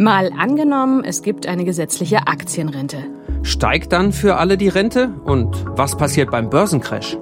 [0.00, 3.04] Mal angenommen, es gibt eine gesetzliche Aktienrente.
[3.42, 5.10] Steigt dann für alle die Rente?
[5.24, 7.18] Und was passiert beim Börsencrash?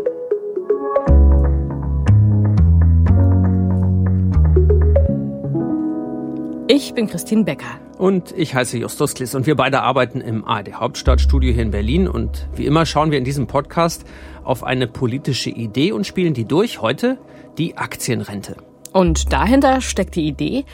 [6.68, 7.80] Ich bin Christine Becker.
[7.98, 12.06] Und ich heiße Justus Kliss und wir beide arbeiten im ARD Hauptstadtstudio hier in Berlin.
[12.06, 14.04] Und wie immer schauen wir in diesem Podcast
[14.44, 16.80] auf eine politische Idee und spielen die durch.
[16.80, 17.18] Heute
[17.58, 18.54] die Aktienrente.
[18.92, 20.64] Und dahinter steckt die Idee,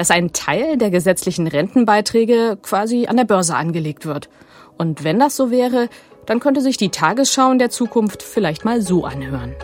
[0.00, 4.30] dass ein Teil der gesetzlichen Rentenbeiträge quasi an der Börse angelegt wird.
[4.78, 5.90] Und wenn das so wäre,
[6.24, 9.54] dann könnte sich die Tagesschau in der Zukunft vielleicht mal so anhören.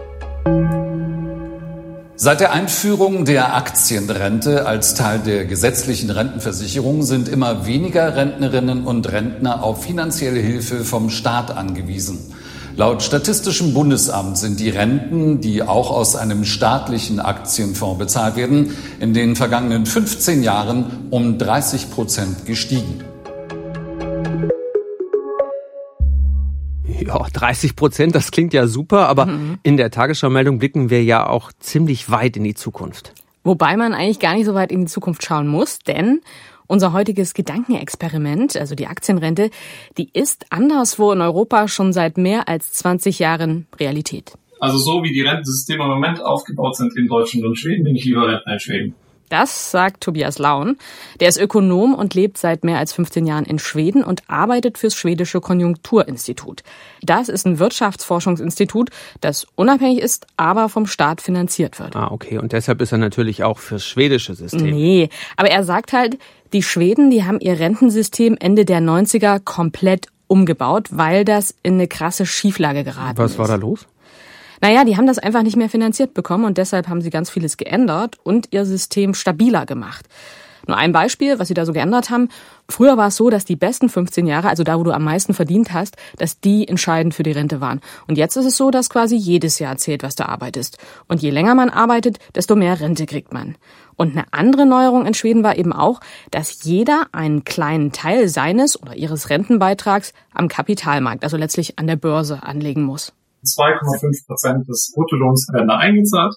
[2.17, 9.11] Seit der Einführung der Aktienrente als Teil der gesetzlichen Rentenversicherung sind immer weniger Rentnerinnen und
[9.11, 12.35] Rentner auf finanzielle Hilfe vom Staat angewiesen.
[12.79, 19.15] Laut Statistischem Bundesamt sind die Renten, die auch aus einem staatlichen Aktienfonds bezahlt werden, in
[19.15, 23.03] den vergangenen 15 Jahren um 30 Prozent gestiegen.
[26.87, 29.59] Ja, 30 Prozent, das klingt ja super, aber mhm.
[29.63, 33.15] in der Tagesschau-Meldung blicken wir ja auch ziemlich weit in die Zukunft.
[33.43, 36.21] Wobei man eigentlich gar nicht so weit in die Zukunft schauen muss, denn
[36.67, 39.51] unser heutiges Gedankenexperiment, also die Aktienrente,
[39.99, 44.33] die ist anderswo in Europa schon seit mehr als 20 Jahren Realität.
[44.59, 48.05] Also so wie die Rentensysteme im Moment aufgebaut sind in Deutschland und Schweden, bin ich
[48.05, 48.95] lieber Rentner in Schweden.
[49.29, 50.77] Das sagt Tobias Laun.
[51.21, 54.95] Der ist Ökonom und lebt seit mehr als 15 Jahren in Schweden und arbeitet fürs
[54.95, 56.63] schwedische Konjunkturinstitut.
[57.03, 61.97] Das ist ein Wirtschaftsforschungsinstitut, das unabhängig ist, aber vom Staat finanziert wird.
[61.97, 62.39] Ah, okay.
[62.39, 64.71] Und deshalb ist er natürlich auch fürs schwedische System.
[64.71, 66.19] Nee, aber er sagt halt,
[66.53, 71.89] die Schweden, die haben ihr Rentensystem Ende der 90er komplett umgebaut, weil das in eine
[71.89, 73.19] krasse Schieflage geraten ist.
[73.19, 73.87] Was war da los?
[74.61, 77.57] Naja, die haben das einfach nicht mehr finanziert bekommen und deshalb haben sie ganz vieles
[77.57, 80.07] geändert und ihr System stabiler gemacht.
[80.67, 82.29] Nur ein Beispiel, was sie da so geändert haben.
[82.69, 85.33] Früher war es so, dass die besten 15 Jahre, also da, wo du am meisten
[85.33, 87.81] verdient hast, dass die entscheidend für die Rente waren.
[88.09, 90.79] Und jetzt ist es so, dass quasi jedes Jahr zählt, was du arbeitest.
[91.07, 93.57] Und je länger man arbeitet, desto mehr Rente kriegt man.
[93.95, 96.01] Und eine andere Neuerung in Schweden war eben auch,
[96.31, 101.97] dass jeder einen kleinen Teil seines oder ihres Rentenbeitrags am Kapitalmarkt, also letztlich an der
[101.97, 103.13] Börse, anlegen muss.
[103.47, 106.35] 2,5 Prozent des Bruttolohns werden da eingezahlt.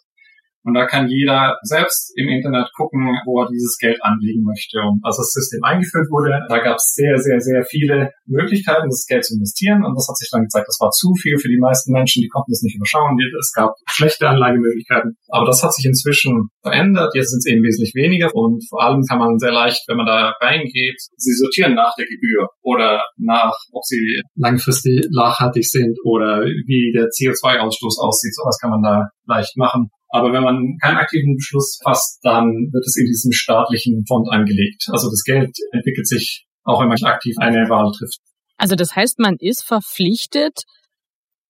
[0.70, 4.78] Und da kann jeder selbst im Internet gucken, wo er dieses Geld anlegen möchte.
[4.86, 9.10] Und als das System eingeführt wurde, da gab es sehr, sehr, sehr viele Möglichkeiten, das
[9.10, 9.82] Geld zu investieren.
[9.84, 12.30] Und das hat sich dann gezeigt, das war zu viel für die meisten Menschen, die
[12.30, 13.18] konnten das nicht überschauen.
[13.40, 15.18] Es gab schlechte Anlagemöglichkeiten.
[15.30, 17.16] Aber das hat sich inzwischen verändert.
[17.16, 18.30] Jetzt sind es eben wesentlich weniger.
[18.36, 22.06] Und vor allem kann man sehr leicht, wenn man da reingeht, sie sortieren nach der
[22.06, 28.36] Gebühr oder nach, ob sie langfristig nachhaltig sind oder wie der CO2-Ausstoß aussieht.
[28.36, 29.90] Sowas kann man da leicht machen.
[30.10, 34.88] Aber wenn man keinen aktiven Beschluss fasst, dann wird es in diesem staatlichen Fonds angelegt.
[34.92, 38.20] Also das Geld entwickelt sich auch, wenn man aktiv eine Wahl trifft.
[38.58, 40.64] Also das heißt, man ist verpflichtet,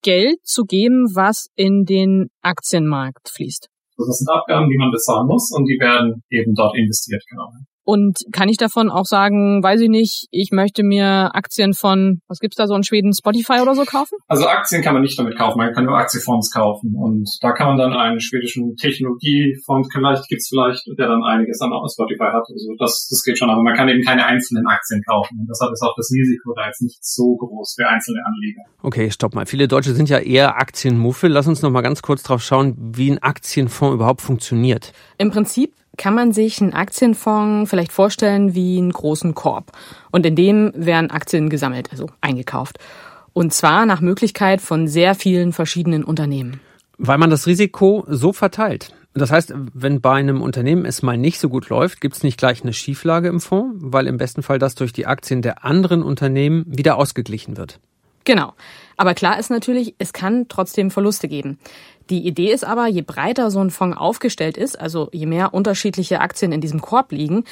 [0.02, 3.68] Geld zu geben, was in den Aktienmarkt fließt.
[3.98, 7.50] Also das sind Abgaben, die man bezahlen muss und die werden eben dort investiert, genau.
[7.90, 12.38] Und kann ich davon auch sagen, weiß ich nicht, ich möchte mir Aktien von, was
[12.38, 14.16] gibt's da so in Schweden, Spotify oder so kaufen?
[14.28, 16.94] Also Aktien kann man nicht damit kaufen, man kann nur Aktienfonds kaufen.
[16.94, 21.72] Und da kann man dann einen schwedischen Technologiefonds, vielleicht gibt's vielleicht, der dann einiges an
[21.90, 22.46] Spotify hat.
[22.48, 25.40] Also das, das geht schon, aber man kann eben keine einzelnen Aktien kaufen.
[25.40, 28.62] Und deshalb ist auch das Risiko da jetzt nicht so groß für einzelne Anleger.
[28.84, 29.46] Okay, stopp mal.
[29.46, 31.28] Viele Deutsche sind ja eher Aktienmuffel.
[31.28, 34.92] Lass uns noch mal ganz kurz drauf schauen, wie ein Aktienfonds überhaupt funktioniert.
[35.18, 39.72] Im Prinzip kann man sich einen Aktienfonds vielleicht vorstellen wie einen großen Korb.
[40.10, 42.78] Und in dem werden Aktien gesammelt, also eingekauft.
[43.34, 46.58] Und zwar nach Möglichkeit von sehr vielen verschiedenen Unternehmen.
[46.96, 48.94] Weil man das Risiko so verteilt.
[49.12, 52.38] Das heißt, wenn bei einem Unternehmen es mal nicht so gut läuft, gibt es nicht
[52.38, 56.02] gleich eine Schieflage im Fonds, weil im besten Fall das durch die Aktien der anderen
[56.02, 57.78] Unternehmen wieder ausgeglichen wird.
[58.24, 58.54] Genau.
[58.96, 61.58] Aber klar ist natürlich, es kann trotzdem Verluste geben.
[62.10, 66.20] Die Idee ist aber, je breiter so ein Fonds aufgestellt ist, also je mehr unterschiedliche
[66.20, 67.44] Aktien in diesem Korb liegen,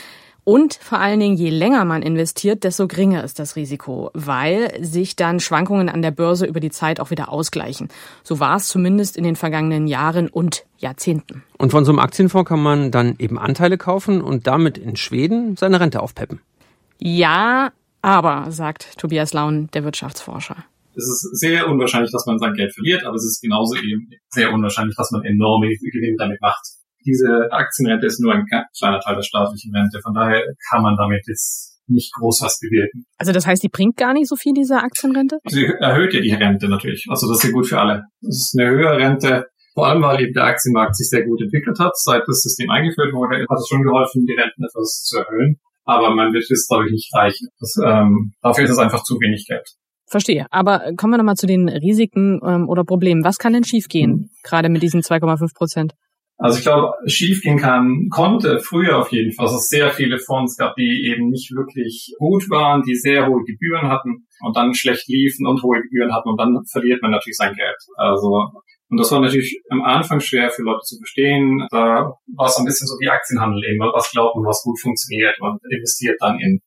[0.48, 5.14] und vor allen Dingen, je länger man investiert, desto geringer ist das Risiko, weil sich
[5.14, 7.90] dann Schwankungen an der Börse über die Zeit auch wieder ausgleichen.
[8.22, 11.44] So war es zumindest in den vergangenen Jahren und Jahrzehnten.
[11.58, 15.54] Und von so einem Aktienfonds kann man dann eben Anteile kaufen und damit in Schweden
[15.58, 16.40] seine Rente aufpeppen.
[16.98, 17.70] Ja,
[18.00, 20.56] aber, sagt Tobias Laun, der Wirtschaftsforscher.
[20.98, 24.52] Es ist sehr unwahrscheinlich, dass man sein Geld verliert, aber es ist genauso eben sehr
[24.52, 26.60] unwahrscheinlich, dass man enorme Gewinne damit macht.
[27.06, 28.44] Diese Aktienrente ist nur ein
[28.76, 33.06] kleiner Teil der staatlichen Rente, von daher kann man damit jetzt nicht groß was bewirken.
[33.16, 35.38] Also das heißt, die bringt gar nicht so viel, diese Aktienrente?
[35.46, 37.06] Sie erhöht ja die Rente natürlich.
[37.08, 38.02] Also das ist ja gut für alle.
[38.20, 41.78] Das ist eine höhere Rente, vor allem weil eben der Aktienmarkt sich sehr gut entwickelt
[41.78, 41.96] hat.
[41.96, 45.60] Seit das System eingeführt wurde, hat es schon geholfen, die Renten etwas zu erhöhen.
[45.84, 47.38] aber man wird jetzt, glaube ich, nicht reich.
[47.60, 49.66] Das, ähm, dafür ist es einfach zu wenig Geld.
[50.08, 50.46] Verstehe.
[50.50, 53.24] Aber kommen wir nochmal zu den Risiken ähm, oder Problemen.
[53.24, 54.30] Was kann denn schiefgehen, mhm.
[54.42, 55.92] gerade mit diesen 2,5 Prozent?
[56.40, 60.56] Also ich glaube, schiefgehen kann, konnte früher auf jeden Fall, dass es sehr viele Fonds
[60.56, 65.08] gab, die eben nicht wirklich gut waren, die sehr hohe Gebühren hatten und dann schlecht
[65.08, 67.76] liefen und hohe Gebühren hatten und dann verliert man natürlich sein Geld.
[67.96, 68.52] Also
[68.90, 71.66] und das war natürlich am Anfang schwer für Leute zu verstehen.
[71.70, 73.80] Da war es ein bisschen so wie Aktienhandel eben.
[73.92, 76.62] Was glaubt man, was gut funktioniert und investiert dann in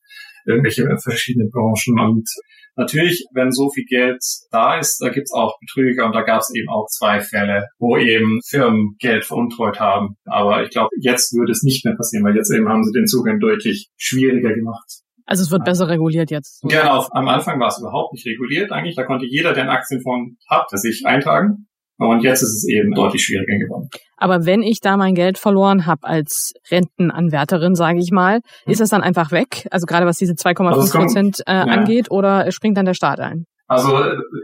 [0.46, 1.98] irgendwelche verschiedene Branchen.
[1.98, 2.28] Und
[2.76, 6.52] natürlich, wenn so viel Geld da ist, da gibt's auch Betrüger und da gab es
[6.54, 10.16] eben auch zwei Fälle, wo eben Firmen Geld veruntreut haben.
[10.24, 13.06] Aber ich glaube, jetzt würde es nicht mehr passieren, weil jetzt eben haben sie den
[13.06, 15.02] Zugang deutlich schwieriger gemacht.
[15.24, 16.62] Also es wird besser reguliert jetzt.
[16.62, 18.96] Genau, am Anfang war es überhaupt nicht reguliert eigentlich.
[18.96, 21.68] Da konnte jeder, der einen Aktienfonds hat, sich eintragen.
[22.10, 23.88] Und jetzt ist es eben deutlich schwieriger geworden.
[24.16, 28.72] Aber wenn ich da mein Geld verloren habe als Rentenanwärterin, sage ich mal, hm.
[28.72, 29.66] ist das dann einfach weg?
[29.70, 31.62] Also gerade was diese 2,5 also Prozent äh, ja.
[31.62, 33.46] angeht, oder springt dann der Staat ein?
[33.68, 33.96] Also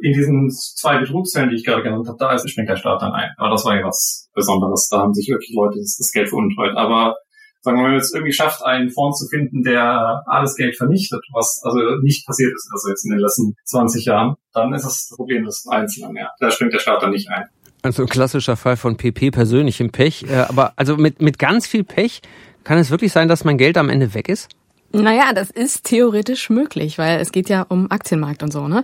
[0.03, 3.13] in diesen zwei Betrugsfällen, die ich gerade genannt habe, da ist, springt der Staat dann
[3.13, 3.31] ein.
[3.37, 4.89] Aber das war ja was Besonderes.
[4.91, 6.77] Da haben sich wirklich Leute das, das Geld veruntreut.
[6.77, 7.15] Aber
[7.69, 11.21] sagen wir, wenn man jetzt irgendwie schafft, einen Fonds zu finden, der alles Geld vernichtet,
[11.33, 15.13] was also nicht passiert ist, also jetzt in den letzten 20 Jahren, dann ist das
[15.15, 16.31] Problem des Einzelnen, ja.
[16.41, 17.45] Da springt der Staat dann nicht ein.
[17.83, 20.25] Also ein klassischer Fall von PP persönlichem Pech.
[20.29, 22.23] Äh, aber also mit, mit ganz viel Pech
[22.65, 24.49] kann es wirklich sein, dass mein Geld am Ende weg ist?
[24.93, 28.83] Naja, das ist theoretisch möglich, weil es geht ja um Aktienmarkt und so, ne?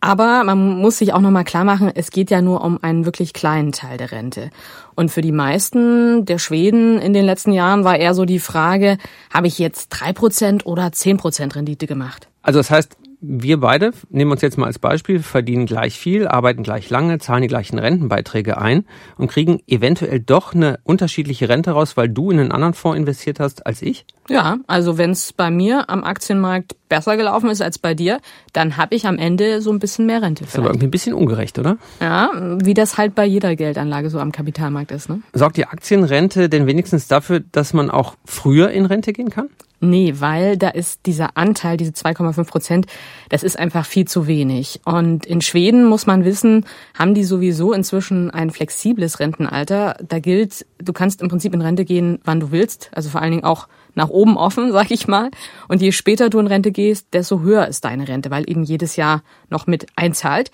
[0.00, 3.32] Aber man muss sich auch nochmal klar machen, es geht ja nur um einen wirklich
[3.32, 4.50] kleinen Teil der Rente.
[4.94, 8.98] Und für die meisten der Schweden in den letzten Jahren war eher so die Frage,
[9.32, 12.28] habe ich jetzt drei Prozent oder zehn Prozent Rendite gemacht?
[12.42, 12.96] Also das heißt,
[13.26, 17.40] wir beide, nehmen uns jetzt mal als Beispiel, verdienen gleich viel, arbeiten gleich lange, zahlen
[17.40, 18.84] die gleichen Rentenbeiträge ein
[19.16, 23.40] und kriegen eventuell doch eine unterschiedliche Rente raus, weil du in einen anderen Fonds investiert
[23.40, 24.04] hast als ich?
[24.28, 28.20] Ja, also wenn es bei mir am Aktienmarkt besser gelaufen ist als bei dir,
[28.52, 30.44] dann habe ich am Ende so ein bisschen mehr Rente.
[30.44, 31.76] Ist aber irgendwie ein bisschen ungerecht, oder?
[32.00, 32.30] Ja,
[32.62, 35.08] wie das halt bei jeder Geldanlage so am Kapitalmarkt ist.
[35.08, 35.20] Ne?
[35.32, 39.48] Sorgt die Aktienrente denn wenigstens dafür, dass man auch früher in Rente gehen kann?
[39.80, 42.86] Nee, weil da ist dieser Anteil, diese 2,5 Prozent,
[43.28, 44.80] das ist einfach viel zu wenig.
[44.84, 46.64] Und in Schweden muss man wissen,
[46.98, 49.96] haben die sowieso inzwischen ein flexibles Rentenalter.
[50.08, 52.90] Da gilt, du kannst im Prinzip in Rente gehen, wann du willst.
[52.94, 55.30] Also vor allen Dingen auch nach oben offen, sag ich mal.
[55.68, 58.96] Und je später du in Rente gehst, desto höher ist deine Rente, weil eben jedes
[58.96, 60.50] Jahr noch mit einzahlt.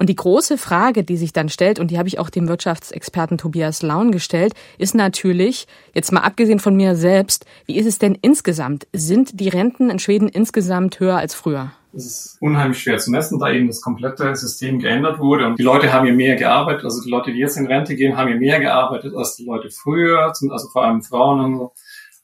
[0.00, 3.36] Und die große Frage, die sich dann stellt, und die habe ich auch dem Wirtschaftsexperten
[3.36, 8.16] Tobias Laun gestellt, ist natürlich, jetzt mal abgesehen von mir selbst, wie ist es denn
[8.22, 8.86] insgesamt?
[8.94, 11.72] Sind die Renten in Schweden insgesamt höher als früher?
[11.92, 15.46] Es ist unheimlich schwer zu messen, da eben das komplette System geändert wurde.
[15.46, 16.84] Und die Leute haben ja mehr gearbeitet.
[16.84, 19.68] Also die Leute, die jetzt in Rente gehen, haben ja mehr gearbeitet als die Leute
[19.70, 21.72] früher, also vor allem Frauen und so.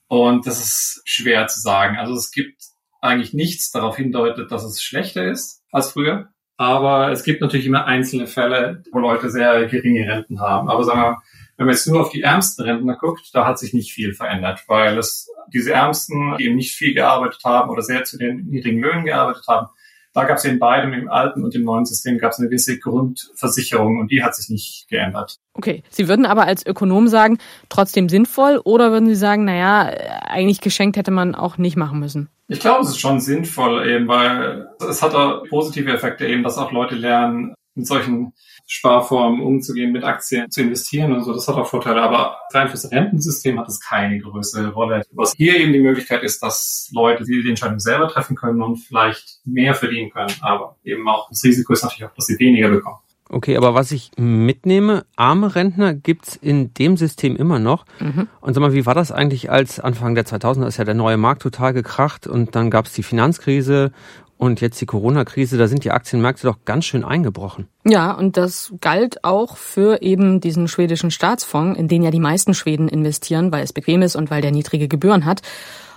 [0.08, 1.96] Und das ist schwer zu sagen.
[1.96, 2.62] Also es gibt
[3.00, 6.28] eigentlich nichts darauf hindeutet, dass es schlechter ist als früher.
[6.56, 10.70] Aber es gibt natürlich immer einzelne Fälle, wo Leute sehr geringe Renten haben.
[10.70, 11.22] Aber sagen wir,
[11.56, 14.64] wenn man jetzt nur auf die ärmsten Rentner guckt, da hat sich nicht viel verändert,
[14.66, 18.80] weil es diese Ärmsten, die eben nicht viel gearbeitet haben oder sehr zu den niedrigen
[18.80, 19.68] Löhnen gearbeitet haben,
[20.16, 22.78] da gab es in beidem, im alten und im neuen System, gab es eine gewisse
[22.78, 25.36] Grundversicherung und die hat sich nicht geändert.
[25.52, 27.36] Okay, Sie würden aber als Ökonom sagen,
[27.68, 29.82] trotzdem sinnvoll oder würden Sie sagen, naja,
[30.26, 32.30] eigentlich geschenkt hätte man auch nicht machen müssen?
[32.48, 36.56] Ich glaube, es ist schon sinnvoll, eben, weil es hat auch positive Effekte eben, dass
[36.56, 38.32] auch Leute lernen, mit solchen
[38.66, 41.32] Sparformen umzugehen, mit Aktien zu investieren und so.
[41.32, 42.02] Das hat auch Vorteile.
[42.02, 45.02] Aber rein fürs Rentensystem hat es keine größere Rolle.
[45.12, 48.78] Was hier eben die Möglichkeit ist, dass Leute die, die Entscheidung selber treffen können und
[48.78, 50.32] vielleicht mehr verdienen können.
[50.40, 52.98] Aber eben auch das Risiko ist natürlich auch, dass sie weniger bekommen.
[53.28, 57.84] Okay, aber was ich mitnehme, arme Rentner gibt's in dem System immer noch.
[57.98, 58.28] Mhm.
[58.40, 61.16] Und sag mal, wie war das eigentlich, als Anfang der 2000er ist ja der neue
[61.16, 63.90] Markt total gekracht und dann gab's die Finanzkrise
[64.38, 67.68] und jetzt die Corona-Krise, da sind die Aktienmärkte doch ganz schön eingebrochen.
[67.84, 72.52] Ja, und das galt auch für eben diesen schwedischen Staatsfonds, in den ja die meisten
[72.52, 75.42] Schweden investieren, weil es bequem ist und weil der niedrige Gebühren hat.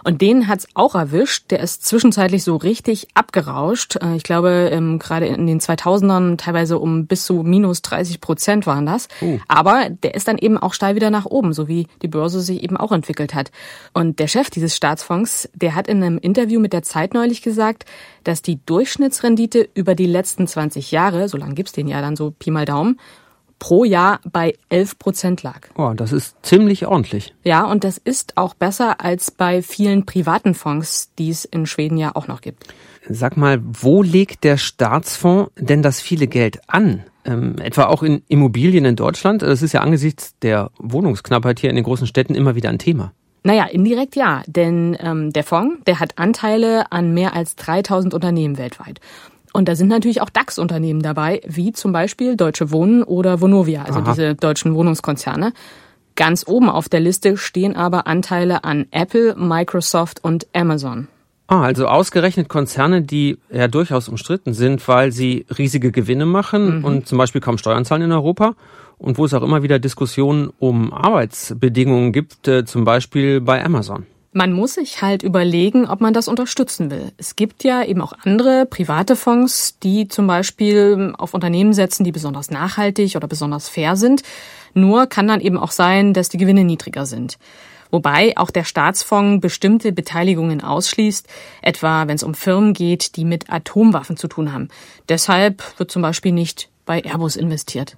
[0.03, 1.51] Und den hat's auch erwischt.
[1.51, 3.97] Der ist zwischenzeitlich so richtig abgerauscht.
[4.01, 8.67] Äh, ich glaube, ähm, gerade in den 2000ern teilweise um bis zu minus 30 Prozent
[8.67, 9.07] waren das.
[9.21, 9.39] Uh.
[9.47, 12.63] Aber der ist dann eben auch steil wieder nach oben, so wie die Börse sich
[12.63, 13.51] eben auch entwickelt hat.
[13.93, 17.85] Und der Chef dieses Staatsfonds, der hat in einem Interview mit der Zeit neulich gesagt,
[18.23, 22.31] dass die Durchschnittsrendite über die letzten 20 Jahre, so lange gibt's den ja dann so
[22.31, 22.99] Pi mal Daumen,
[23.59, 25.67] pro Jahr bei 11 Prozent lag.
[25.75, 27.35] Oh, das ist ziemlich ordentlich.
[27.43, 31.97] Ja, und das ist auch besser als bei vielen privaten Fonds, die es in Schweden
[31.97, 32.65] ja auch noch gibt.
[33.07, 37.03] Sag mal, wo legt der Staatsfonds denn das viele Geld an?
[37.25, 39.41] Ähm, etwa auch in Immobilien in Deutschland?
[39.41, 43.13] Das ist ja angesichts der Wohnungsknappheit hier in den großen Städten immer wieder ein Thema.
[43.43, 48.57] Naja, indirekt ja, denn ähm, der Fonds, der hat Anteile an mehr als 3000 Unternehmen
[48.57, 48.99] weltweit.
[49.53, 53.99] Und da sind natürlich auch DAX-Unternehmen dabei, wie zum Beispiel Deutsche Wohnen oder Vonovia, also
[53.99, 54.11] Aha.
[54.11, 55.53] diese deutschen Wohnungskonzerne.
[56.15, 61.07] Ganz oben auf der Liste stehen aber Anteile an Apple, Microsoft und Amazon.
[61.47, 66.85] Ah, also ausgerechnet Konzerne, die ja durchaus umstritten sind, weil sie riesige Gewinne machen mhm.
[66.85, 68.53] und zum Beispiel kaum Steuern zahlen in Europa
[68.99, 74.05] und wo es auch immer wieder Diskussionen um Arbeitsbedingungen gibt, äh, zum Beispiel bei Amazon.
[74.31, 77.11] Man muss sich halt überlegen, ob man das unterstützen will.
[77.17, 82.11] Es gibt ja eben auch andere private Fonds, die zum Beispiel auf Unternehmen setzen, die
[82.11, 84.21] besonders nachhaltig oder besonders fair sind.
[84.75, 87.39] Nur kann dann eben auch sein, dass die Gewinne niedriger sind.
[87.89, 91.27] Wobei auch der Staatsfonds bestimmte Beteiligungen ausschließt,
[91.63, 94.67] etwa wenn es um Firmen geht, die mit Atomwaffen zu tun haben.
[95.09, 97.97] Deshalb wird zum Beispiel nicht bei Airbus investiert.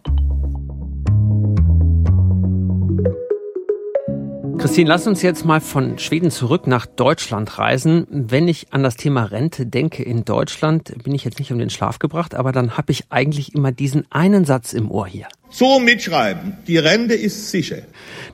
[4.62, 8.06] Christine, lass uns jetzt mal von Schweden zurück nach Deutschland reisen.
[8.12, 11.72] Wenn ich an das Thema Rente denke in Deutschland, bin ich jetzt nicht um den
[11.72, 15.26] Schlaf gebracht, aber dann habe ich eigentlich immer diesen einen Satz im Ohr hier.
[15.50, 17.78] So mitschreiben, die Rente ist sicher.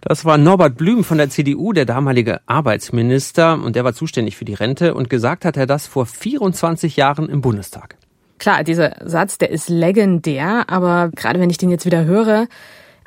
[0.01, 4.43] Das war Norbert Blüm von der CDU, der damalige Arbeitsminister, und der war zuständig für
[4.43, 7.95] die Rente und gesagt hat er das vor 24 Jahren im Bundestag.
[8.37, 12.47] Klar, dieser Satz, der ist legendär, aber gerade wenn ich den jetzt wieder höre,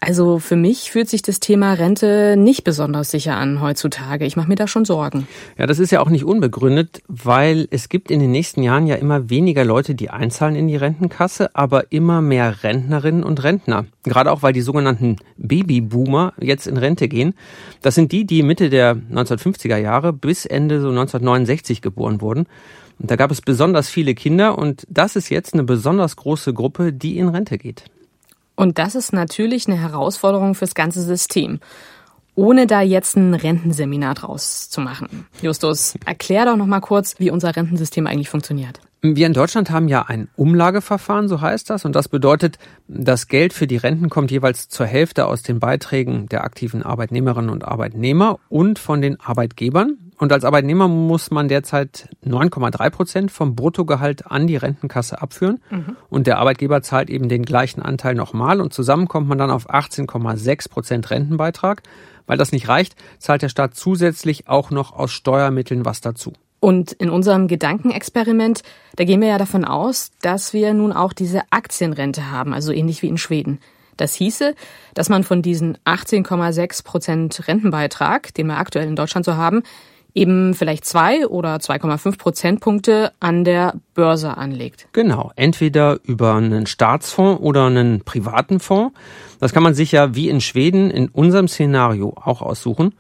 [0.00, 4.25] also für mich fühlt sich das Thema Rente nicht besonders sicher an heutzutage.
[4.25, 5.28] Ich mache mir da schon Sorgen.
[5.59, 8.97] Ja, das ist ja auch nicht unbegründet, weil es gibt in den nächsten Jahren ja
[8.97, 13.85] immer weniger Leute, die einzahlen in die Rentenkasse, aber immer mehr Rentnerinnen und Rentner.
[14.02, 17.35] Gerade auch, weil die sogenannten Babyboomer jetzt in Rente gehen.
[17.83, 22.47] Das sind die, die Mitte der 1950er Jahre bis Ende so 1969 geboren wurden.
[22.99, 26.95] Und da gab es besonders viele Kinder und das ist jetzt eine besonders große Gruppe,
[26.95, 27.85] die in Rente geht.
[28.61, 31.61] Und das ist natürlich eine Herausforderung fürs ganze System.
[32.35, 35.26] Ohne da jetzt ein Rentenseminar draus zu machen.
[35.40, 38.81] Justus, erklär doch noch mal kurz, wie unser Rentensystem eigentlich funktioniert.
[39.02, 41.87] Wir in Deutschland haben ja ein Umlageverfahren, so heißt das.
[41.87, 46.28] Und das bedeutet, das Geld für die Renten kommt jeweils zur Hälfte aus den Beiträgen
[46.28, 49.97] der aktiven Arbeitnehmerinnen und Arbeitnehmer und von den Arbeitgebern.
[50.19, 55.62] Und als Arbeitnehmer muss man derzeit 9,3 Prozent vom Bruttogehalt an die Rentenkasse abführen.
[55.71, 55.97] Mhm.
[56.11, 58.61] Und der Arbeitgeber zahlt eben den gleichen Anteil nochmal.
[58.61, 61.83] Und zusammen kommt man dann auf 18,6 Prozent Rentenbeitrag.
[62.26, 66.35] Weil das nicht reicht, zahlt der Staat zusätzlich auch noch aus Steuermitteln was dazu.
[66.61, 68.62] Und in unserem Gedankenexperiment,
[68.97, 73.00] da gehen wir ja davon aus, dass wir nun auch diese Aktienrente haben, also ähnlich
[73.02, 73.61] wie in Schweden.
[73.97, 74.55] Das hieße,
[74.95, 79.62] dass man von diesen 18,6 Prozent Rentenbeitrag, den wir aktuell in Deutschland so haben,
[80.14, 84.88] eben vielleicht zwei oder 2,5 Prozentpunkte an der Börse anlegt.
[84.93, 88.95] Genau, entweder über einen Staatsfonds oder einen privaten Fonds.
[89.38, 92.95] Das kann man sich ja wie in Schweden in unserem Szenario auch aussuchen.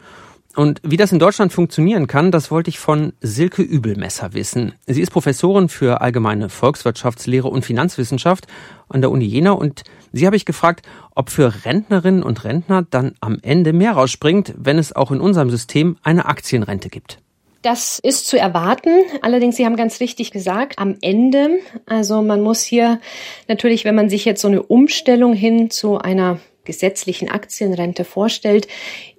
[0.56, 4.72] Und wie das in Deutschland funktionieren kann, das wollte ich von Silke Übelmesser wissen.
[4.86, 8.46] Sie ist Professorin für allgemeine Volkswirtschaftslehre und Finanzwissenschaft
[8.88, 10.82] an der Uni Jena und sie habe ich gefragt,
[11.14, 15.50] ob für Rentnerinnen und Rentner dann am Ende mehr rausspringt, wenn es auch in unserem
[15.50, 17.18] System eine Aktienrente gibt.
[17.62, 18.90] Das ist zu erwarten.
[19.20, 23.00] Allerdings, Sie haben ganz richtig gesagt, am Ende, also man muss hier
[23.48, 28.68] natürlich, wenn man sich jetzt so eine Umstellung hin zu einer gesetzlichen Aktienrente vorstellt,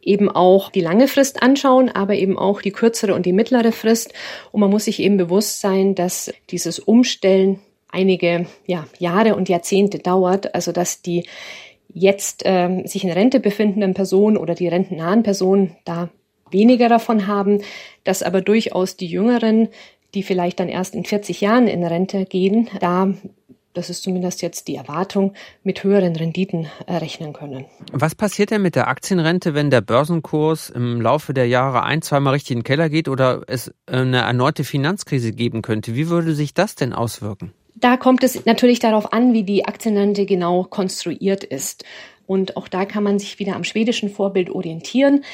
[0.01, 4.13] eben auch die lange Frist anschauen, aber eben auch die kürzere und die mittlere Frist.
[4.51, 9.99] Und man muss sich eben bewusst sein, dass dieses Umstellen einige ja, Jahre und Jahrzehnte
[9.99, 11.25] dauert, also dass die
[11.93, 16.09] jetzt ähm, sich in Rente befindenden Personen oder die rentennahen Personen da
[16.49, 17.61] weniger davon haben,
[18.03, 19.69] dass aber durchaus die Jüngeren,
[20.13, 23.13] die vielleicht dann erst in 40 Jahren in Rente gehen, da
[23.73, 27.65] das ist zumindest jetzt die Erwartung, mit höheren Renditen rechnen können.
[27.91, 32.33] Was passiert denn mit der Aktienrente, wenn der Börsenkurs im Laufe der Jahre ein, zweimal
[32.33, 35.95] richtig in den Keller geht oder es eine erneute Finanzkrise geben könnte?
[35.95, 37.53] Wie würde sich das denn auswirken?
[37.75, 41.83] Da kommt es natürlich darauf an, wie die Aktienrente genau konstruiert ist.
[42.31, 45.25] Und auch da kann man sich wieder am schwedischen Vorbild orientieren.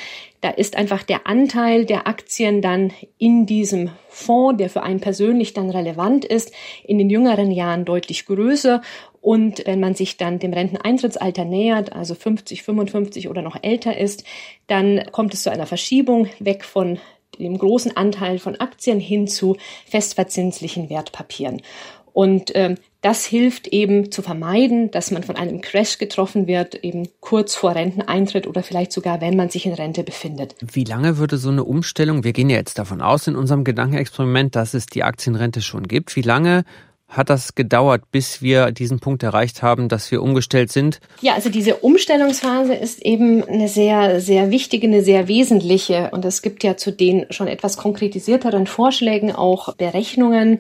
[0.42, 5.54] Da ist einfach der Anteil der Aktien dann in diesem Fonds, der für einen persönlich
[5.54, 6.52] dann relevant ist,
[6.84, 8.82] in den jüngeren Jahren deutlich größer.
[9.22, 14.24] Und wenn man sich dann dem Renteneintrittsalter nähert, also 50, 55 oder noch älter ist,
[14.66, 16.98] dann kommt es zu einer Verschiebung weg von
[17.38, 21.62] dem großen Anteil von Aktien hin zu festverzinslichen Wertpapieren.
[22.12, 27.08] Und ähm, das hilft eben zu vermeiden, dass man von einem Crash getroffen wird, eben
[27.20, 30.56] kurz vor Renteneintritt oder vielleicht sogar, wenn man sich in Rente befindet.
[30.62, 34.56] Wie lange würde so eine Umstellung, wir gehen ja jetzt davon aus in unserem Gedankenexperiment,
[34.56, 36.64] dass es die Aktienrente schon gibt, wie lange
[37.08, 41.00] hat das gedauert, bis wir diesen Punkt erreicht haben, dass wir umgestellt sind?
[41.22, 46.10] Ja, also diese Umstellungsphase ist eben eine sehr, sehr wichtige, eine sehr wesentliche.
[46.12, 50.60] Und es gibt ja zu den schon etwas konkretisierteren Vorschlägen auch Berechnungen.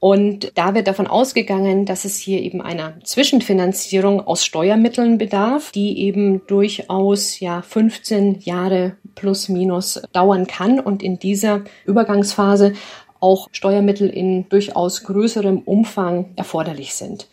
[0.00, 5.98] Und da wird davon ausgegangen, dass es hier eben einer Zwischenfinanzierung aus Steuermitteln bedarf, die
[5.98, 12.74] eben durchaus ja 15 Jahre plus minus dauern kann und in dieser Übergangsphase
[13.20, 17.26] auch Steuermittel in durchaus größerem Umfang erforderlich sind.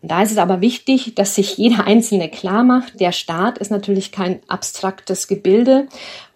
[0.00, 4.12] Da ist es aber wichtig, dass sich jeder Einzelne klar macht, der Staat ist natürlich
[4.12, 5.88] kein abstraktes Gebilde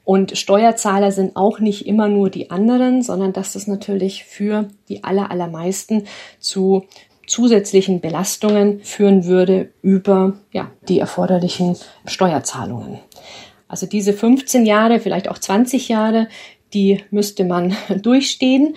[0.09, 5.05] und Steuerzahler sind auch nicht immer nur die anderen, sondern dass das natürlich für die
[5.05, 6.05] aller, allermeisten
[6.41, 6.87] zu
[7.27, 13.00] zusätzlichen Belastungen führen würde über ja, die erforderlichen Steuerzahlungen.
[13.69, 16.29] Also diese 15 Jahre, vielleicht auch 20 Jahre,
[16.73, 18.77] die müsste man durchstehen.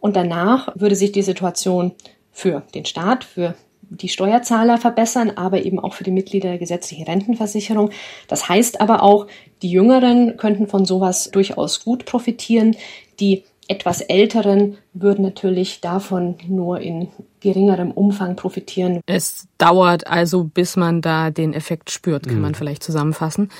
[0.00, 1.92] Und danach würde sich die Situation
[2.32, 3.54] für den Staat, für
[3.96, 7.90] die Steuerzahler verbessern, aber eben auch für die Mitglieder der gesetzlichen Rentenversicherung.
[8.28, 9.26] Das heißt aber auch,
[9.62, 12.76] die Jüngeren könnten von sowas durchaus gut profitieren.
[13.20, 17.08] Die etwas Älteren würden natürlich davon nur in
[17.40, 19.00] geringerem Umfang profitieren.
[19.06, 22.42] Es dauert also, bis man da den Effekt spürt, kann mhm.
[22.42, 23.50] man vielleicht zusammenfassen.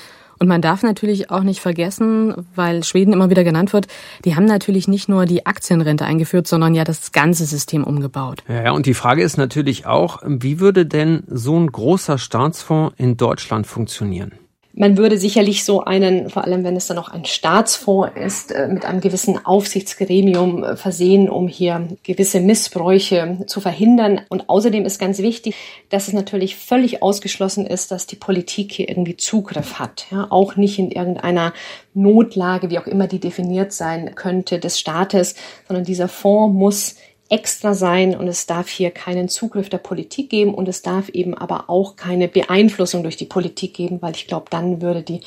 [0.43, 3.87] Und man darf natürlich auch nicht vergessen, weil Schweden immer wieder genannt wird,
[4.25, 8.43] die haben natürlich nicht nur die Aktienrente eingeführt, sondern ja das ganze System umgebaut.
[8.49, 13.15] Ja, und die Frage ist natürlich auch, wie würde denn so ein großer Staatsfonds in
[13.15, 14.33] Deutschland funktionieren?
[14.75, 18.67] Man würde sicherlich so einen, vor allem wenn es dann noch ein Staatsfonds ist, äh,
[18.67, 24.21] mit einem gewissen Aufsichtsgremium äh, versehen, um hier gewisse Missbräuche zu verhindern.
[24.29, 25.53] Und außerdem ist ganz wichtig,
[25.89, 30.07] dass es natürlich völlig ausgeschlossen ist, dass die Politik hier irgendwie Zugriff hat.
[30.09, 31.53] Ja, auch nicht in irgendeiner
[31.93, 35.35] Notlage, wie auch immer die definiert sein könnte, des Staates,
[35.67, 36.95] sondern dieser Fonds muss
[37.33, 41.33] extra sein und es darf hier keinen Zugriff der Politik geben und es darf eben
[41.33, 45.21] aber auch keine Beeinflussung durch die Politik geben, weil ich glaube, dann würde die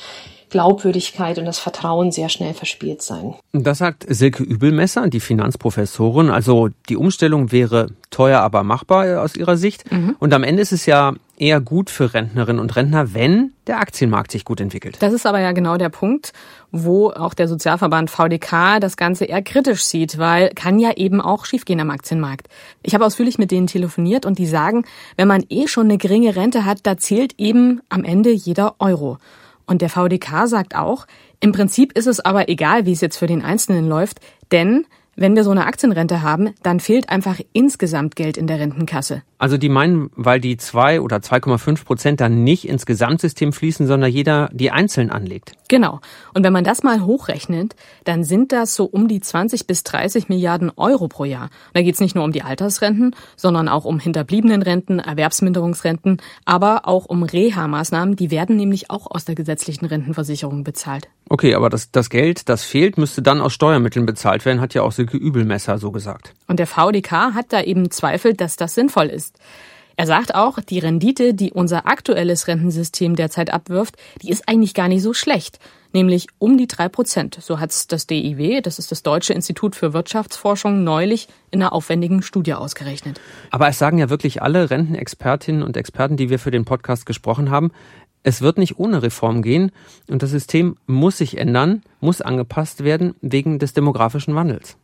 [0.49, 3.35] Glaubwürdigkeit und das Vertrauen sehr schnell verspielt sein.
[3.51, 6.29] Das sagt Silke Übelmesser, die Finanzprofessorin.
[6.29, 9.91] Also die Umstellung wäre teuer, aber machbar aus ihrer Sicht.
[9.91, 10.15] Mhm.
[10.19, 14.31] Und am Ende ist es ja eher gut für Rentnerinnen und Rentner, wenn der Aktienmarkt
[14.31, 14.97] sich gut entwickelt.
[14.99, 16.33] Das ist aber ja genau der Punkt,
[16.71, 21.45] wo auch der Sozialverband VDK das Ganze eher kritisch sieht, weil kann ja eben auch
[21.45, 22.47] schiefgehen am Aktienmarkt.
[22.83, 24.83] Ich habe ausführlich mit denen telefoniert und die sagen,
[25.15, 29.17] wenn man eh schon eine geringe Rente hat, da zählt eben am Ende jeder Euro.
[29.65, 31.05] Und der VDK sagt auch,
[31.39, 34.19] im Prinzip ist es aber egal, wie es jetzt für den Einzelnen läuft,
[34.51, 39.23] denn wenn wir so eine Aktienrente haben, dann fehlt einfach insgesamt Geld in der Rentenkasse.
[39.39, 44.11] Also die meinen, weil die zwei oder 2,5 Prozent dann nicht ins Gesamtsystem fließen, sondern
[44.11, 45.53] jeder die einzeln anlegt.
[45.67, 45.99] Genau.
[46.33, 50.29] Und wenn man das mal hochrechnet, dann sind das so um die 20 bis 30
[50.29, 51.49] Milliarden Euro pro Jahr.
[51.73, 57.05] Da geht es nicht nur um die Altersrenten, sondern auch um Hinterbliebenenrenten, Erwerbsminderungsrenten, aber auch
[57.05, 58.15] um Reha-Maßnahmen.
[58.15, 61.09] Die werden nämlich auch aus der gesetzlichen Rentenversicherung bezahlt.
[61.29, 64.81] Okay, aber das, das Geld, das fehlt, müsste dann aus Steuermitteln bezahlt werden, hat ja
[64.81, 66.33] auch Silke Übelmesser so gesagt.
[66.47, 69.26] Und der VDK hat da eben Zweifel, dass das sinnvoll ist.
[69.99, 74.87] Er sagt auch, die Rendite, die unser aktuelles Rentensystem derzeit abwirft, die ist eigentlich gar
[74.87, 75.57] nicht so schlecht,
[75.91, 77.35] nämlich um die drei Prozent.
[77.41, 81.73] So hat es das DIW, das ist das Deutsche Institut für Wirtschaftsforschung, neulich in einer
[81.73, 83.19] aufwendigen Studie ausgerechnet.
[83.49, 87.49] Aber es sagen ja wirklich alle Rentenexpertinnen und Experten, die wir für den Podcast gesprochen
[87.49, 87.71] haben,
[88.21, 89.71] es wird nicht ohne Reform gehen
[90.09, 94.77] und das System muss sich ändern, muss angepasst werden wegen des demografischen Wandels.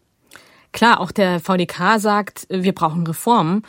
[0.72, 3.62] Klar, auch der VDK sagt, wir brauchen Reformen.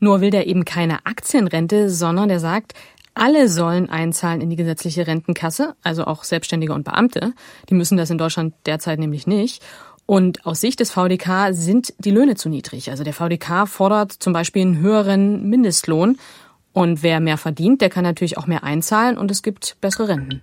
[0.00, 2.74] Nur will der eben keine Aktienrente, sondern der sagt,
[3.14, 7.32] alle sollen einzahlen in die gesetzliche Rentenkasse, also auch Selbstständige und Beamte.
[7.68, 9.62] Die müssen das in Deutschland derzeit nämlich nicht.
[10.06, 12.90] Und aus Sicht des VDK sind die Löhne zu niedrig.
[12.90, 16.16] Also der VDK fordert zum Beispiel einen höheren Mindestlohn
[16.72, 20.42] und wer mehr verdient, der kann natürlich auch mehr einzahlen und es gibt bessere Renten.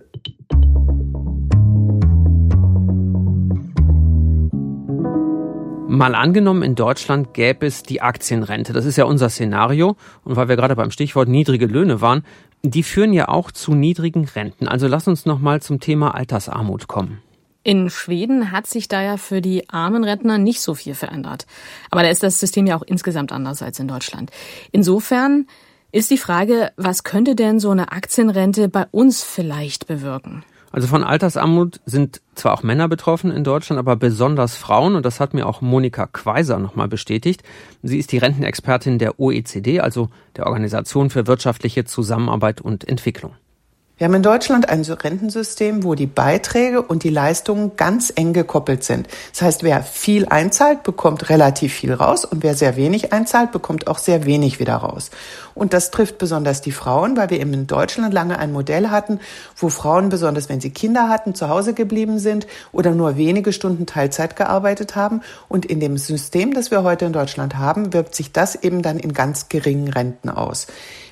[5.88, 8.72] Mal angenommen, in Deutschland gäbe es die Aktienrente.
[8.72, 9.96] Das ist ja unser Szenario.
[10.24, 12.24] Und weil wir gerade beim Stichwort niedrige Löhne waren,
[12.62, 14.66] die führen ja auch zu niedrigen Renten.
[14.66, 17.22] Also lass uns noch mal zum Thema Altersarmut kommen.
[17.62, 21.46] In Schweden hat sich da ja für die armen Rentner nicht so viel verändert.
[21.90, 24.30] Aber da ist das System ja auch insgesamt anders als in Deutschland.
[24.72, 25.46] Insofern
[25.92, 30.44] ist die Frage, was könnte denn so eine Aktienrente bei uns vielleicht bewirken?
[30.76, 34.94] Also von Altersarmut sind zwar auch Männer betroffen in Deutschland, aber besonders Frauen.
[34.94, 37.42] Und das hat mir auch Monika Quaiser nochmal bestätigt.
[37.82, 43.32] Sie ist die Rentenexpertin der OECD, also der Organisation für wirtschaftliche Zusammenarbeit und Entwicklung.
[43.98, 48.84] Wir haben in Deutschland ein Rentensystem, wo die Beiträge und die Leistungen ganz eng gekoppelt
[48.84, 49.08] sind.
[49.32, 53.86] Das heißt, wer viel einzahlt, bekommt relativ viel raus und wer sehr wenig einzahlt, bekommt
[53.86, 55.10] auch sehr wenig wieder raus.
[55.54, 59.18] Und das trifft besonders die Frauen, weil wir eben in Deutschland lange ein Modell hatten,
[59.56, 63.86] wo Frauen, besonders wenn sie Kinder hatten, zu Hause geblieben sind oder nur wenige Stunden
[63.86, 65.22] Teilzeit gearbeitet haben.
[65.48, 68.98] Und in dem System, das wir heute in Deutschland haben, wirkt sich das eben dann
[68.98, 70.66] in ganz geringen Renten aus.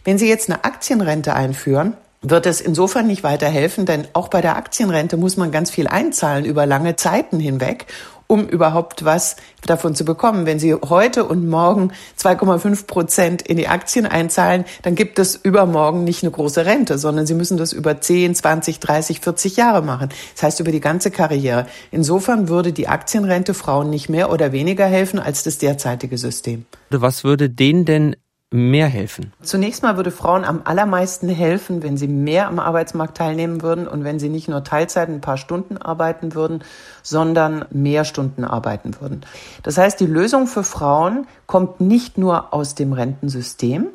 [0.05, 4.57] Wenn Sie jetzt eine Aktienrente einführen, wird es insofern nicht weiterhelfen, denn auch bei der
[4.57, 7.87] Aktienrente muss man ganz viel einzahlen über lange Zeiten hinweg,
[8.27, 10.47] um überhaupt was davon zu bekommen.
[10.47, 16.05] Wenn Sie heute und morgen 2,5 Prozent in die Aktien einzahlen, dann gibt es übermorgen
[16.05, 20.09] nicht eine große Rente, sondern Sie müssen das über 10, 20, 30, 40 Jahre machen.
[20.35, 21.67] Das heißt über die ganze Karriere.
[21.91, 26.65] Insofern würde die Aktienrente Frauen nicht mehr oder weniger helfen als das derzeitige System.
[26.91, 28.17] Was würde denen denn
[28.55, 29.33] mehr helfen?
[29.43, 34.05] Zunächst mal würde Frauen am allermeisten helfen, wenn sie mehr am Arbeitsmarkt teilnehmen würden und
[34.05, 36.63] wenn sie nicht nur Teilzeit ein paar Stunden arbeiten würden,
[37.03, 39.23] sondern mehr Stunden arbeiten würden.
[39.65, 43.89] Das heißt, die Lösung für Frauen kommt nicht nur aus dem Rentensystem,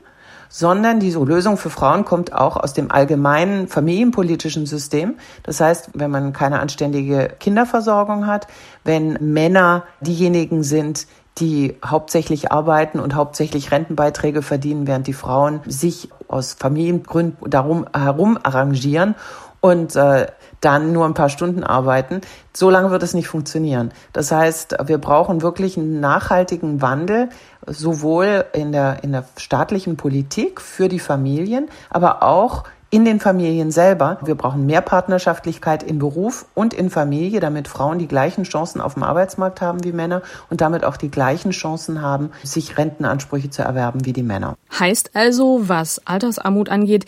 [0.50, 5.16] sondern diese Lösung für Frauen kommt auch aus dem allgemeinen familienpolitischen System.
[5.44, 8.48] Das heißt, wenn man keine anständige Kinderversorgung hat,
[8.84, 11.06] wenn Männer diejenigen sind,
[11.38, 18.38] die hauptsächlich arbeiten und hauptsächlich Rentenbeiträge verdienen, während die Frauen sich aus Familiengründen darum herum
[18.42, 19.16] arrangieren
[19.62, 20.28] und äh,
[20.62, 22.22] dann nur ein paar Stunden arbeiten.
[22.54, 23.92] So lange wird es nicht funktionieren.
[24.14, 27.30] Das heißt, wir brauchen wirklich einen nachhaltigen Wandel,
[27.66, 33.72] sowohl in der, in der staatlichen Politik für die Familien, aber auch in den Familien
[33.72, 34.20] selber.
[34.24, 38.96] Wir brauchen mehr Partnerschaftlichkeit in Beruf und in Familie, damit Frauen die gleichen Chancen auf
[38.96, 43.62] dem Arbeitsmarkt haben wie Männer und damit auch die gleichen Chancen haben, sich Rentenansprüche zu
[43.62, 44.56] erwerben wie die Männer.
[44.80, 47.06] Heißt also, was Altersarmut angeht,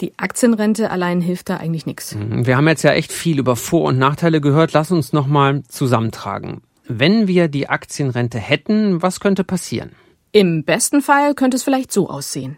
[0.00, 2.14] die Aktienrente allein hilft da eigentlich nichts.
[2.14, 2.46] Mhm.
[2.46, 4.72] Wir haben jetzt ja echt viel über Vor- und Nachteile gehört.
[4.72, 6.62] Lass uns nochmal zusammentragen.
[6.88, 9.92] Wenn wir die Aktienrente hätten, was könnte passieren?
[10.32, 12.56] Im besten Fall könnte es vielleicht so aussehen.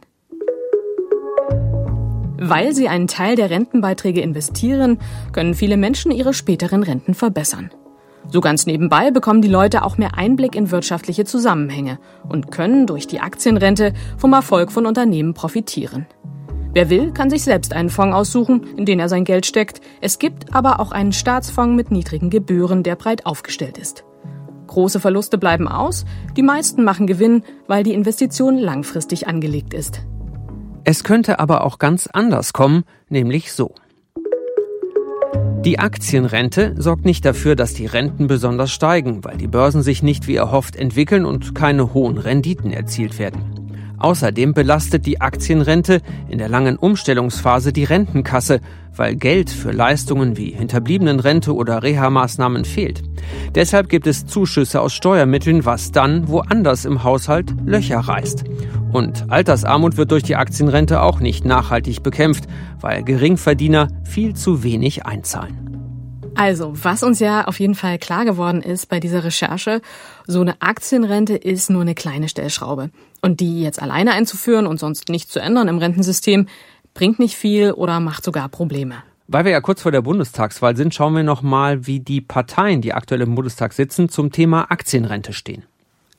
[2.39, 4.99] Weil sie einen Teil der Rentenbeiträge investieren,
[5.33, 7.71] können viele Menschen ihre späteren Renten verbessern.
[8.31, 13.07] So ganz nebenbei bekommen die Leute auch mehr Einblick in wirtschaftliche Zusammenhänge und können durch
[13.07, 16.07] die Aktienrente vom Erfolg von Unternehmen profitieren.
[16.73, 19.81] Wer will, kann sich selbst einen Fonds aussuchen, in den er sein Geld steckt.
[20.01, 24.05] Es gibt aber auch einen Staatsfonds mit niedrigen Gebühren, der breit aufgestellt ist.
[24.67, 26.05] Große Verluste bleiben aus,
[26.37, 30.01] die meisten machen Gewinn, weil die Investition langfristig angelegt ist.
[30.87, 33.75] Es könnte aber auch ganz anders kommen, nämlich so.
[35.65, 40.27] Die Aktienrente sorgt nicht dafür, dass die Renten besonders steigen, weil die Börsen sich nicht
[40.27, 43.54] wie erhofft entwickeln und keine hohen Renditen erzielt werden.
[43.99, 48.61] Außerdem belastet die Aktienrente in der langen Umstellungsphase die Rentenkasse,
[48.97, 53.03] weil Geld für Leistungen wie Hinterbliebenenrente oder Reha-Maßnahmen fehlt.
[53.55, 58.45] Deshalb gibt es Zuschüsse aus Steuermitteln, was dann woanders im Haushalt Löcher reißt.
[58.93, 62.45] Und Altersarmut wird durch die Aktienrente auch nicht nachhaltig bekämpft,
[62.81, 65.64] weil Geringverdiener viel zu wenig einzahlen.
[66.37, 69.81] Also, was uns ja auf jeden Fall klar geworden ist bei dieser Recherche,
[70.27, 72.91] so eine Aktienrente ist nur eine kleine Stellschraube.
[73.21, 76.47] Und die jetzt alleine einzuführen und sonst nichts zu ändern im Rentensystem,
[76.93, 78.97] bringt nicht viel oder macht sogar Probleme.
[79.27, 82.83] Weil wir ja kurz vor der Bundestagswahl sind, schauen wir noch mal, wie die Parteien,
[82.83, 85.65] die aktuell im Bundestag sitzen, zum Thema Aktienrente stehen.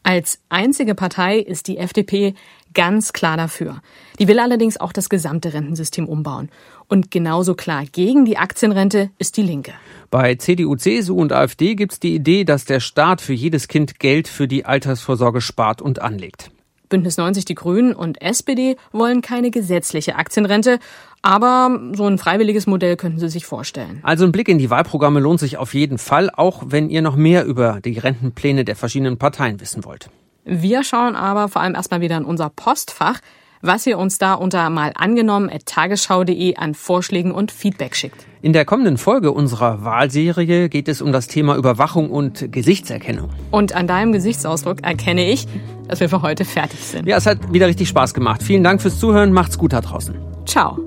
[0.02, 2.36] Als einzige Partei ist die FDP
[2.76, 3.82] ganz klar dafür.
[4.20, 6.50] Die will allerdings auch das gesamte Rentensystem umbauen.
[6.88, 9.74] Und genauso klar gegen die Aktienrente ist die Linke.
[10.12, 14.00] Bei CDU, CSU und AfD gibt es die Idee, dass der Staat für jedes Kind
[14.00, 16.52] Geld für die Altersvorsorge spart und anlegt.
[16.90, 20.80] Bündnis 90 Die Grünen und SPD wollen keine gesetzliche Aktienrente,
[21.22, 24.00] aber so ein freiwilliges Modell könnten sie sich vorstellen.
[24.04, 27.16] Also ein Blick in die Wahlprogramme lohnt sich auf jeden Fall, auch wenn ihr noch
[27.16, 30.10] mehr über die Rentenpläne der verschiedenen Parteien wissen wollt.
[30.44, 33.20] Wir schauen aber vor allem erstmal wieder in unser Postfach,
[33.66, 38.26] was ihr uns da unter mal angenommen tagesschau.de an Vorschlägen und Feedback schickt.
[38.42, 43.30] In der kommenden Folge unserer Wahlserie geht es um das Thema Überwachung und Gesichtserkennung.
[43.52, 45.48] Und an deinem Gesichtsausdruck erkenne ich,
[45.88, 47.08] dass wir für heute fertig sind.
[47.08, 48.44] Ja, es hat wieder richtig Spaß gemacht.
[48.44, 49.32] Vielen Dank fürs Zuhören.
[49.32, 50.16] Macht's gut da draußen.
[50.46, 50.78] Ciao.